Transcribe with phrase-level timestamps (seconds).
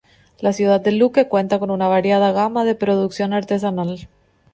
[0.39, 4.07] La ciudad de Luque cuenta con una variada gama de producción artesanal.